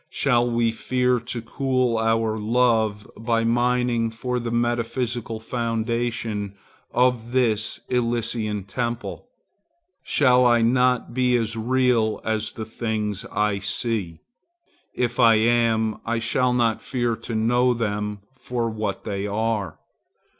Shall 0.09 0.49
we 0.49 0.71
fear 0.71 1.19
to 1.19 1.43
cool 1.43 1.95
our 1.99 2.35
love 2.35 3.07
by 3.15 3.43
mining 3.43 4.09
for 4.09 4.39
the 4.39 4.49
metaphysical 4.49 5.39
foundation 5.39 6.55
of 6.91 7.33
this 7.33 7.81
Elysian 7.87 8.63
temple? 8.63 9.27
Shall 10.01 10.43
I 10.43 10.63
not 10.63 11.13
be 11.13 11.35
as 11.37 11.55
real 11.55 12.19
as 12.23 12.53
the 12.53 12.65
things 12.65 13.25
I 13.31 13.59
see? 13.59 14.21
If 14.95 15.19
I 15.19 15.35
am, 15.35 15.99
I 16.03 16.17
shall 16.17 16.51
not 16.53 16.81
fear 16.81 17.15
to 17.17 17.35
know 17.35 17.75
them 17.75 18.21
for 18.33 18.71
what 18.71 19.03
they 19.03 19.27
are. 19.27 19.77